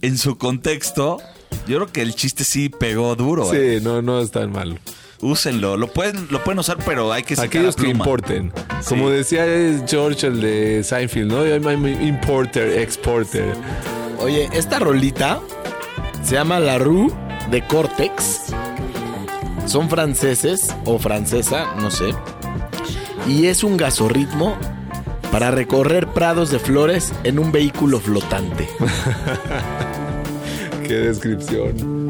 [0.00, 1.18] en su contexto,
[1.66, 3.52] yo creo que el chiste sí pegó duro.
[3.52, 3.78] ¿eh?
[3.78, 4.76] Sí, no, no es tan malo.
[5.20, 8.52] Úsenlo, lo pueden, lo pueden usar, pero hay que sacar Aquellos la que importen.
[8.88, 9.44] Como decía
[9.86, 11.46] George, el de Seinfeld, ¿no?
[11.46, 13.54] I'm importer, exporter.
[14.18, 15.40] Oye, esta rolita
[16.22, 17.12] se llama La Rue
[17.50, 18.42] de Cortex.
[19.66, 22.14] Son franceses o francesa, no sé.
[23.26, 24.56] Y es un gasorritmo
[25.32, 28.68] para recorrer prados de flores en un vehículo flotante.
[30.86, 32.06] Qué descripción.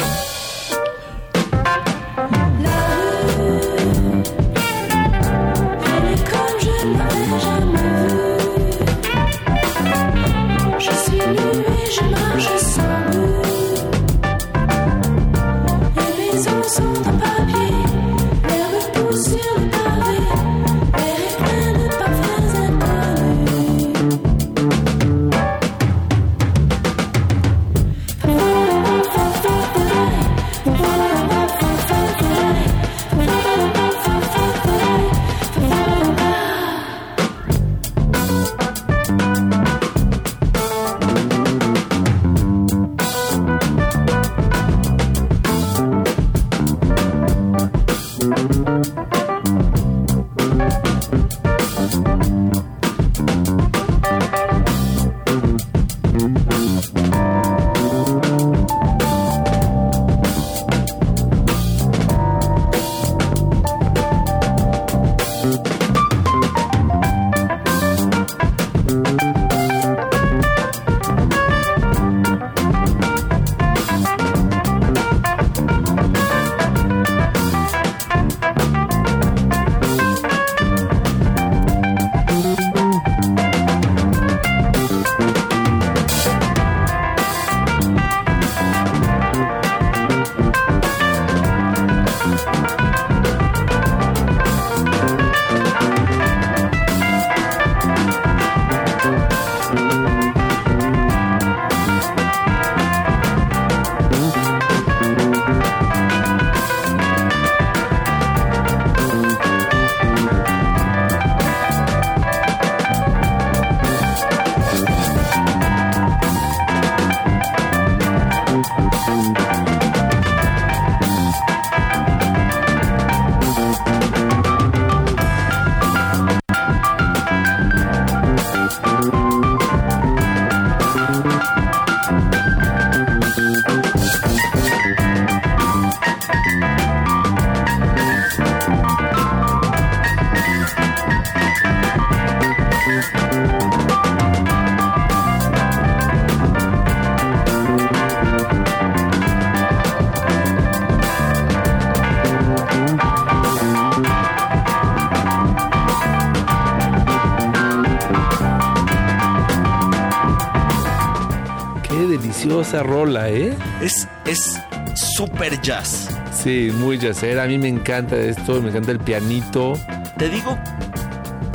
[162.67, 163.55] Deliciosa rola, ¿eh?
[163.81, 164.59] Es es
[164.95, 166.09] super jazz.
[166.33, 167.45] Sí, muy jazzera.
[167.45, 169.75] A mí me encanta esto, me encanta el pianito.
[170.19, 170.57] Te digo,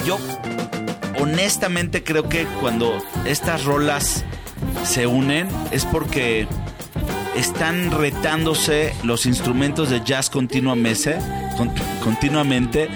[0.06, 0.18] yo
[1.20, 4.24] honestamente creo que cuando estas rolas
[4.86, 6.48] se unen es porque
[7.36, 11.18] están retándose los instrumentos de jazz continuamente,
[11.58, 11.72] con-
[12.04, 12.90] continuamente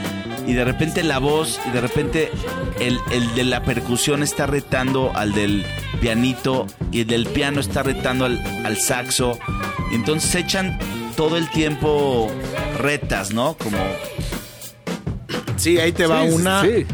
[0.48, 2.32] y de repente la voz y de repente
[2.80, 5.66] el, el de la percusión está retando al del
[5.96, 9.38] pianito y el del piano está retando al, al saxo.
[9.92, 10.78] Y entonces se echan
[11.16, 12.30] todo el tiempo
[12.80, 13.56] retas, ¿no?
[13.58, 13.78] Como
[15.58, 16.62] Sí, ahí te va Sí, una.
[16.64, 16.86] sí.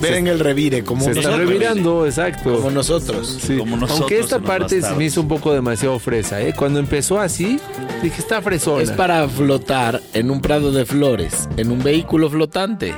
[0.00, 1.46] Ver en el revire, como Se está nosotros.
[1.50, 2.56] revirando, exacto.
[2.56, 3.38] Como nosotros.
[3.42, 3.58] Sí.
[3.58, 6.54] Como nosotros Aunque esta parte se me hizo un poco demasiado fresa, ¿eh?
[6.56, 7.60] Cuando empezó así,
[8.02, 8.82] dije, está fresona.
[8.82, 12.94] Es para flotar en un prado de flores, en un vehículo flotante.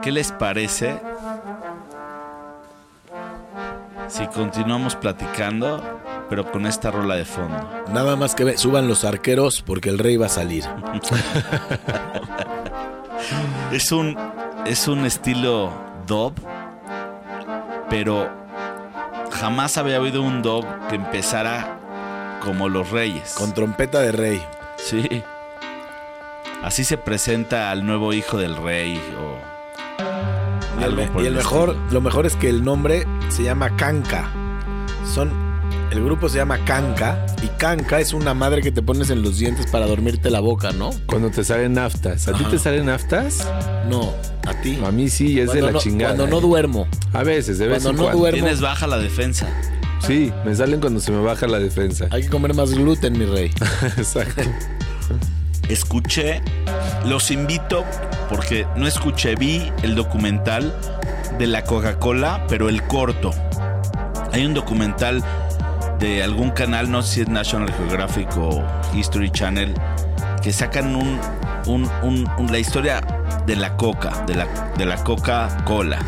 [0.00, 0.98] ¿Qué les parece
[4.08, 7.84] si continuamos platicando, pero con esta rola de fondo?
[7.92, 10.64] Nada más que suban los arqueros porque el rey va a salir.
[13.72, 14.16] Es un,
[14.64, 15.70] es un estilo
[16.06, 16.32] dub,
[17.90, 18.30] pero
[19.30, 21.78] jamás había oído un dub que empezara
[22.42, 23.34] como los reyes.
[23.34, 24.42] Con trompeta de rey.
[24.78, 25.22] Sí.
[26.62, 29.57] Así se presenta al nuevo hijo del rey o
[30.80, 34.30] Y el, me- y mejor, lo mejor es que el nombre se llama Canca.
[35.14, 35.30] Son.
[35.90, 37.24] El grupo se llama Canca.
[37.42, 40.70] Y Canca es una madre que te pones en los dientes para dormirte la boca,
[40.72, 40.90] ¿no?
[41.06, 42.28] Cuando te salen naftas.
[42.28, 43.46] ¿A ti te salen naftas?
[43.88, 44.12] No,
[44.46, 44.78] a ti.
[44.84, 46.14] A mí sí, es de la no- chingada.
[46.14, 46.48] Cuando no ¿eh?
[46.48, 46.88] duermo.
[47.14, 48.18] A veces, de vez Cuando en no cuando.
[48.18, 48.40] duermo.
[48.42, 49.46] Tienes baja la defensa.
[50.06, 52.06] Sí, me salen cuando se me baja la defensa.
[52.10, 53.50] Hay que comer más gluten, mi rey.
[53.96, 54.42] Exacto.
[55.68, 56.42] Escuché,
[57.04, 57.84] los invito,
[58.28, 60.74] porque no escuché, vi el documental
[61.38, 63.30] de la Coca-Cola, pero el corto.
[64.32, 65.22] Hay un documental
[65.98, 68.62] de algún canal, no sé si es National Geographic o
[68.94, 69.74] History Channel,
[70.42, 71.18] que sacan un,
[71.66, 73.00] un- un- un- la historia
[73.46, 74.46] de la coca, de la,
[74.76, 75.98] de la Coca-Cola.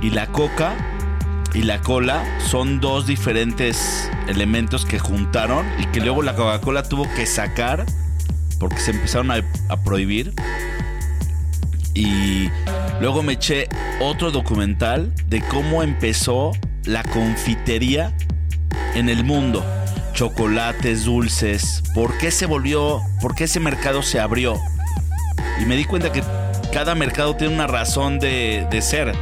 [0.00, 0.74] Y la coca
[1.54, 7.08] y la cola son dos diferentes elementos que juntaron y que luego la Coca-Cola tuvo
[7.16, 7.84] que sacar
[8.58, 9.42] porque se empezaron a,
[9.84, 10.34] prohibir.
[11.94, 12.48] Y
[13.00, 13.68] luego me eché
[14.00, 16.52] otro documental de cómo empezó
[16.84, 18.14] la confitería
[18.94, 19.64] en el mundo.
[20.12, 24.56] Chocolates, dulces, por qué se volvió, por qué ese mercado se abrió.
[25.60, 26.22] Y me di cuenta que
[26.72, 29.12] cada mercado tiene una razón de, de ser.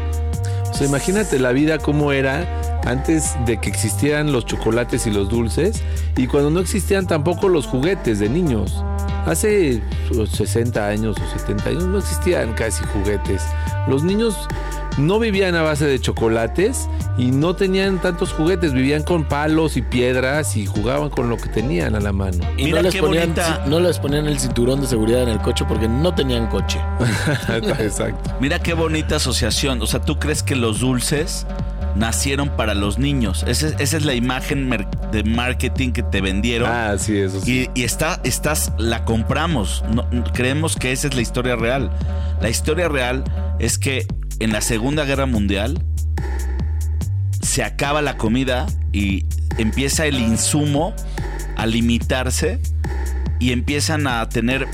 [0.70, 2.46] O sea, imagínate la vida como era
[2.86, 5.82] antes de que existieran los chocolates y los dulces
[6.16, 8.82] y cuando no existían tampoco los juguetes de niños.
[9.26, 13.42] Hace pues, 60 años o 70 años no existían casi juguetes.
[13.88, 14.48] Los niños
[14.98, 19.82] no vivían a base de chocolates y no tenían tantos juguetes, vivían con palos y
[19.82, 22.38] piedras y jugaban con lo que tenían a la mano.
[22.56, 23.64] Y Mira no les, qué ponían, bonita.
[23.66, 26.80] no les ponían el cinturón de seguridad en el coche porque no tenían coche.
[27.80, 28.30] Exacto.
[28.40, 29.82] Mira qué bonita asociación.
[29.82, 31.46] O sea, ¿tú crees que los dulces
[31.96, 33.44] nacieron para los niños?
[33.48, 34.70] Esa es la imagen
[35.12, 36.68] de marketing que te vendieron.
[36.70, 37.68] Ah, sí, eso sí.
[37.74, 39.82] Y, y está, estás, la compramos.
[39.92, 41.90] No- creemos que esa es la historia real.
[42.40, 43.24] La historia real
[43.58, 44.06] es que
[44.38, 45.82] en la Segunda Guerra Mundial
[47.42, 49.24] se acaba la comida y
[49.58, 50.94] empieza el insumo
[51.56, 52.60] a limitarse
[53.40, 54.66] y empiezan a tener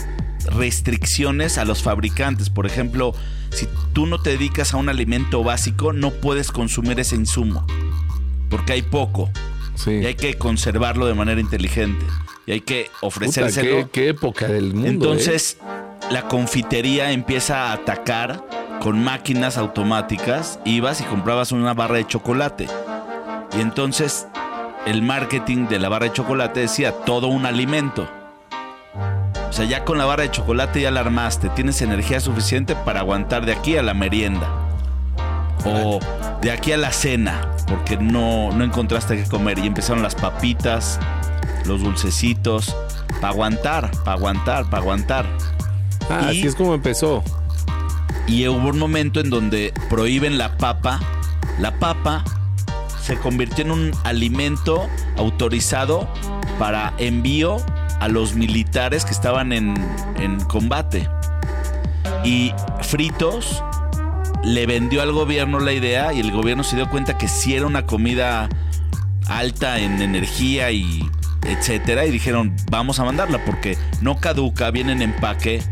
[0.47, 2.51] restricciones a los fabricantes.
[2.51, 3.15] Por ejemplo,
[3.53, 7.67] si tú no te dedicas a un alimento básico, no puedes consumir ese insumo.
[8.49, 9.31] Porque hay poco.
[9.75, 9.93] Sí.
[9.93, 12.05] Y hay que conservarlo de manera inteligente.
[12.47, 13.85] Y hay que Puta, ofrecérselo.
[13.85, 14.87] qué, qué época del mundo.
[14.87, 14.91] ¿eh?
[14.91, 15.59] Entonces,
[16.11, 18.45] la confitería empieza a atacar
[18.81, 20.59] con máquinas automáticas.
[20.65, 22.67] Ibas y comprabas una barra de chocolate.
[23.57, 24.27] Y entonces,
[24.87, 28.09] el marketing de la barra de chocolate decía todo un alimento.
[29.53, 31.51] O sea, ya con la barra de chocolate ya la armaste.
[31.51, 34.49] Tienes energía suficiente para aguantar de aquí a la merienda.
[35.67, 36.01] O
[36.41, 37.43] de aquí a la cena.
[37.69, 39.59] Porque no, no encontraste qué comer.
[39.59, 40.99] Y empezaron las papitas,
[41.67, 42.75] los dulcecitos.
[43.21, 45.27] Para aguantar, para aguantar, para aguantar.
[46.09, 47.23] Ah, y- así es como empezó.
[48.27, 50.99] Y hubo un momento en donde prohíben la papa.
[51.59, 52.25] La papa
[53.03, 54.89] se convirtió en un alimento
[55.19, 56.09] autorizado
[56.59, 57.59] para envío
[58.03, 59.75] a los militares que estaban en,
[60.19, 61.09] en combate.
[62.25, 63.63] Y Fritos
[64.43, 67.65] le vendió al gobierno la idea y el gobierno se dio cuenta que sí era
[67.65, 68.49] una comida
[69.29, 71.09] alta en energía y
[71.47, 75.63] etcétera y dijeron vamos a mandarla porque no caduca, viene en empaque,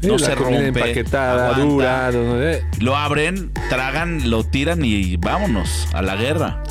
[0.00, 1.62] Sí, no se rompe, empaquetada, aguanta.
[1.64, 2.10] dura.
[2.12, 2.62] no, no, eh.
[2.78, 6.62] Lo abren, tragan, lo tiran y vámonos a la guerra.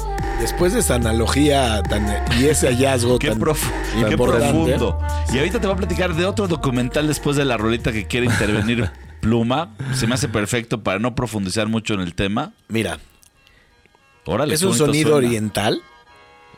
[0.42, 2.06] Después de esa analogía tan,
[2.40, 5.00] y ese hallazgo Qué, tan profu- qué importante, profundo.
[5.32, 8.26] Y ahorita te voy a platicar de otro documental después de la rolita que quiere
[8.26, 8.90] intervenir
[9.22, 9.76] Pluma.
[9.94, 12.54] Se me hace perfecto para no profundizar mucho en el tema.
[12.68, 12.98] Mira,
[14.26, 15.28] Órale, es qué un sonido suena.
[15.28, 15.82] oriental.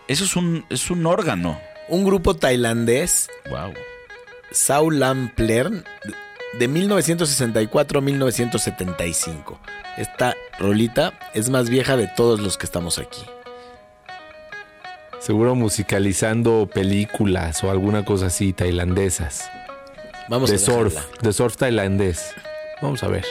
[0.07, 1.59] Eso es un, es un órgano.
[1.89, 3.73] Un grupo tailandés, Wow.
[4.51, 5.83] Sao Lam Plern,
[6.57, 9.59] de 1964 a 1975.
[9.97, 13.21] Esta rolita es más vieja de todos los que estamos aquí.
[15.23, 19.49] Seguro musicalizando películas o alguna cosa así tailandesas.
[20.27, 22.35] Vamos de a surf, de surf tailandés.
[22.81, 23.23] Vamos a ver.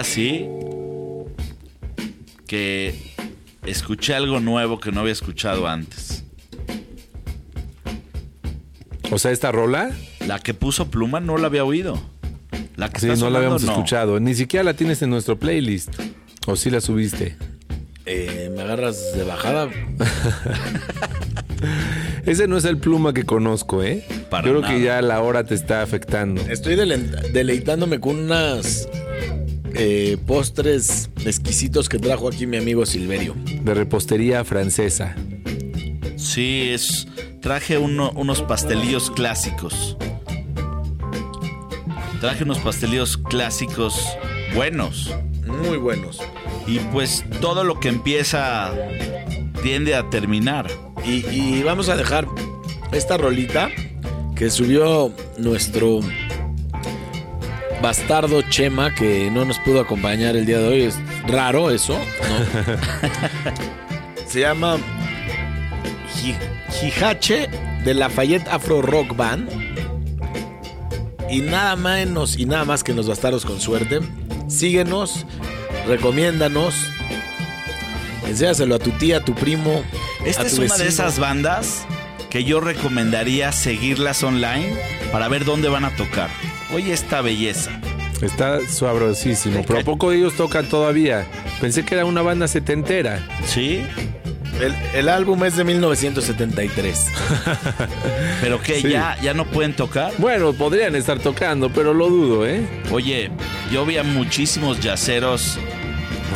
[0.00, 0.46] Ahora sí
[2.46, 2.94] que
[3.66, 6.24] escuché algo nuevo que no había escuchado antes.
[9.10, 9.90] O sea, esta rola,
[10.26, 12.00] La que puso Pluma no la había oído.
[12.76, 13.72] La que sí, está no la sonando, habíamos no.
[13.72, 14.20] escuchado.
[14.20, 15.90] Ni siquiera la tienes en nuestro playlist.
[16.46, 17.36] O sí la subiste.
[18.06, 19.68] Eh, ¿Me agarras de bajada?
[22.24, 24.02] Ese no es el pluma que conozco, ¿eh?
[24.30, 24.74] Para Yo creo nada.
[24.74, 26.40] que ya la hora te está afectando.
[26.48, 26.96] Estoy dele-
[27.34, 28.88] deleitándome con unas
[29.82, 33.34] eh, postres exquisitos que trajo aquí mi amigo Silverio.
[33.62, 35.16] De repostería francesa.
[36.16, 37.06] Sí, es.
[37.40, 39.96] Traje uno- unos pastelillos clásicos.
[42.20, 43.98] Traje unos pastelillos clásicos
[44.54, 45.10] buenos.
[45.46, 46.20] Muy buenos.
[46.66, 48.72] Y pues todo lo que empieza
[49.62, 50.70] tiende a terminar.
[51.06, 52.28] Y, y vamos a dejar
[52.92, 53.70] esta rolita
[54.36, 56.00] que subió nuestro
[57.82, 60.82] bastardo Chema, que no nos pudo acompañar el día de hoy.
[60.82, 62.76] Es raro eso, ¿no?
[64.30, 64.76] Se llama
[66.16, 66.36] Ji-
[66.80, 67.48] Jijache
[67.84, 69.48] de Lafayette Afro Rock Band.
[71.28, 74.00] Y nada menos y nada más que los bastardos con suerte.
[74.48, 75.26] Síguenos,
[75.86, 76.74] recomiéndanos.
[78.26, 79.82] Enséñaselo a tu tía, a tu primo.
[80.24, 81.84] Esta a es una de esas bandas
[82.30, 84.76] que yo recomendaría seguirlas online
[85.12, 86.30] para ver dónde van a tocar.
[86.72, 87.70] Oye, esta belleza.
[88.22, 89.64] Está sabrosísimo.
[89.66, 91.26] Pero ¿a poco ellos tocan todavía?
[91.60, 93.26] Pensé que era una banda setentera.
[93.46, 93.82] ¿Sí?
[94.60, 97.06] El, el álbum es de 1973.
[98.42, 98.82] ¿Pero qué?
[98.82, 98.90] Sí.
[98.90, 100.12] ¿Ya, ¿Ya no pueden tocar?
[100.18, 102.60] Bueno, podrían estar tocando, pero lo dudo, ¿eh?
[102.90, 103.30] Oye,
[103.72, 105.58] yo vi a muchísimos yaceros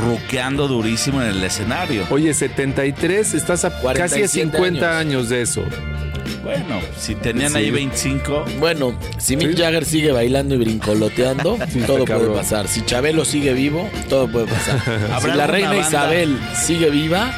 [0.07, 2.07] ruqueando durísimo en el escenario.
[2.11, 5.01] Oye, 73, estás a casi a 47 50 años.
[5.01, 5.28] años.
[5.28, 5.64] de eso.
[6.43, 7.70] Bueno, si tenían ahí Sí.
[7.70, 12.68] 25, Bueno, si Mick Jagger sigue bailando y brincoloteando, Sí, todo puede pasar.
[12.68, 14.80] Si Chabelo sigue vivo, todo puede pasar.
[14.85, 15.89] si ¿Habrá la reina banda?
[15.89, 17.32] Isabel sigue viva,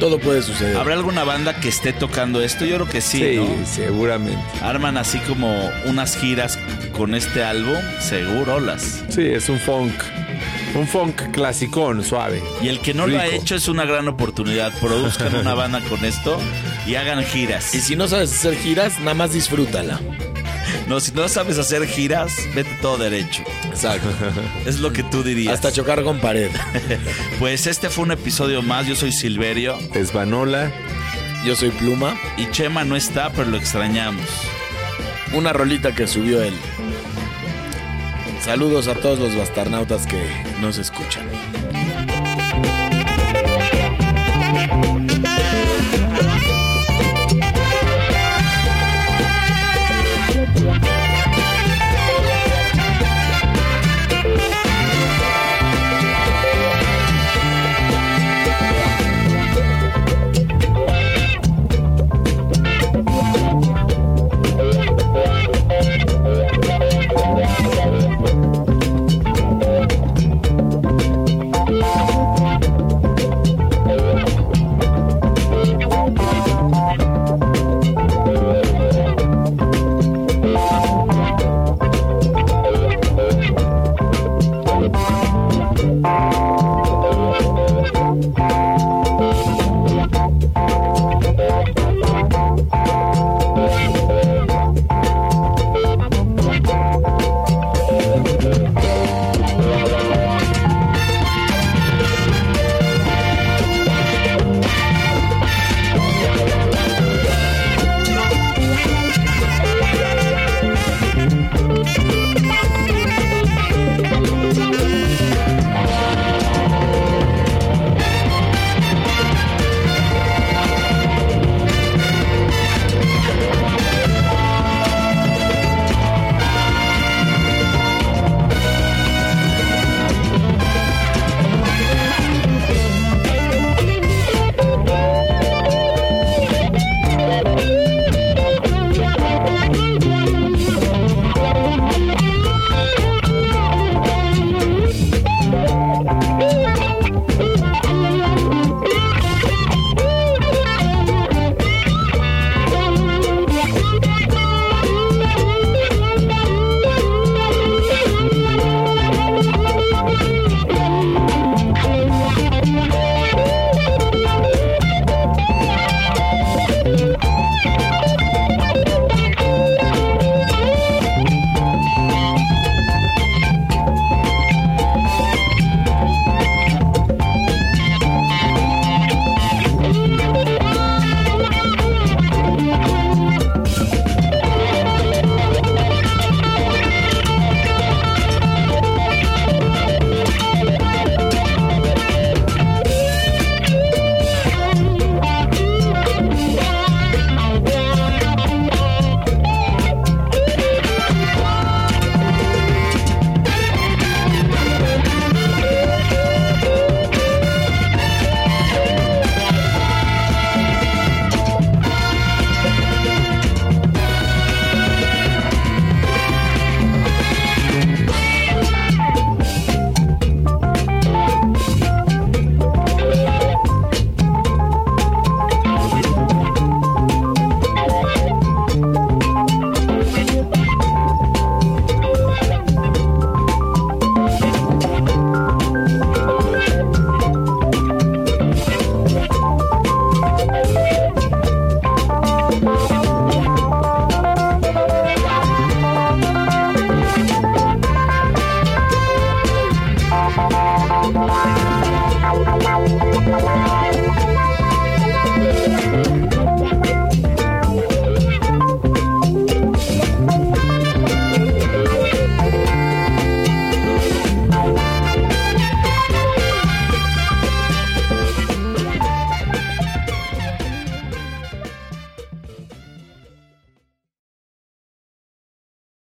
[0.00, 0.76] todo puede suceder.
[0.76, 2.64] ¿habrá alguna banda que esté tocando esto?
[2.64, 3.66] Yo creo que sí, Sí, ¿no?
[3.66, 4.42] seguramente.
[4.60, 6.58] Arman así como unas giras
[6.96, 9.04] con este álbum, seguro las.
[9.08, 9.92] Sí, es un funk.
[10.74, 12.42] Un funk clasicón, suave.
[12.62, 14.72] Y el que no lo ha hecho es una gran oportunidad.
[14.80, 16.38] Produzcan una banda con esto
[16.86, 17.74] y hagan giras.
[17.74, 20.00] Y si no sabes hacer giras, nada más disfrútala.
[20.88, 23.42] No, si no sabes hacer giras, vete todo derecho.
[23.68, 24.08] Exacto.
[24.66, 25.54] Es lo que tú dirías.
[25.54, 26.50] Hasta chocar con pared.
[27.38, 28.86] Pues este fue un episodio más.
[28.86, 30.70] Yo soy Silverio Es Vanola.
[31.44, 32.16] Yo soy Pluma.
[32.36, 34.26] y Chema no está, pero lo extrañamos.
[35.32, 36.54] Una rolita que subió él.
[38.44, 40.20] Saludos a todos los bastarnautas que
[40.60, 41.26] nos escuchan.